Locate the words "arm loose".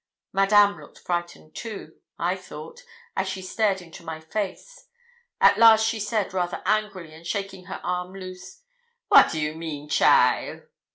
7.83-8.63